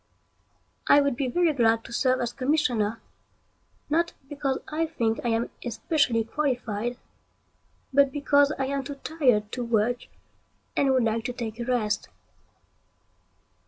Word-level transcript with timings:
I 0.87 0.99
would 0.99 1.15
be 1.15 1.27
very 1.27 1.53
glad 1.53 1.83
to 1.83 1.93
serve 1.93 2.21
as 2.21 2.33
commissioner, 2.33 2.99
not 3.87 4.13
because 4.29 4.57
I 4.67 4.87
think 4.87 5.19
I 5.23 5.27
am 5.29 5.51
especially 5.63 6.23
qualified, 6.23 6.97
but 7.93 8.11
because 8.11 8.51
I 8.57 8.65
am 8.65 8.83
too 8.83 8.95
tired 8.95 9.51
to 9.51 9.63
work 9.63 10.07
and 10.75 10.89
would 10.91 11.03
like 11.03 11.23
to 11.25 11.33
take 11.33 11.59
a 11.59 11.65
rest. 11.65 12.09